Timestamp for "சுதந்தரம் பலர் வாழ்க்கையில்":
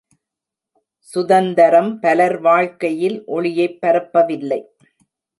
0.99-3.23